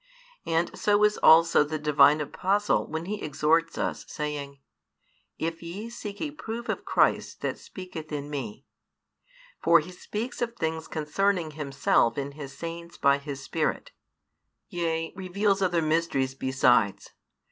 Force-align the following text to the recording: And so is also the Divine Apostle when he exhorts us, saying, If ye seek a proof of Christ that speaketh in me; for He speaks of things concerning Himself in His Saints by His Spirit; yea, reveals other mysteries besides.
And 0.47 0.75
so 0.75 1.03
is 1.03 1.19
also 1.19 1.63
the 1.63 1.77
Divine 1.77 2.21
Apostle 2.21 2.87
when 2.87 3.05
he 3.05 3.21
exhorts 3.21 3.77
us, 3.77 4.03
saying, 4.07 4.59
If 5.37 5.61
ye 5.61 5.91
seek 5.91 6.19
a 6.19 6.31
proof 6.31 6.69
of 6.69 6.83
Christ 6.85 7.41
that 7.41 7.59
speaketh 7.59 8.11
in 8.11 8.27
me; 8.27 8.65
for 9.61 9.79
He 9.79 9.91
speaks 9.91 10.41
of 10.41 10.55
things 10.55 10.87
concerning 10.87 11.51
Himself 11.51 12.17
in 12.17 12.31
His 12.31 12.57
Saints 12.57 12.97
by 12.97 13.19
His 13.19 13.43
Spirit; 13.43 13.91
yea, 14.69 15.13
reveals 15.15 15.61
other 15.61 15.83
mysteries 15.83 16.33
besides. 16.33 17.11